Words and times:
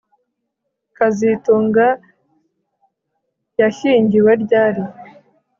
kazitunga 0.97 1.85
yashyingiwe 3.59 4.31
ryari 4.43 4.83